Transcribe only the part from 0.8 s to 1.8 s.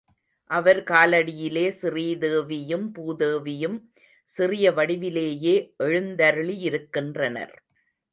காலடியிலே